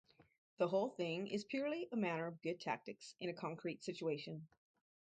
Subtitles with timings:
[0.57, 4.47] The whole thing is purely a manner of good tactics in a concrete situation.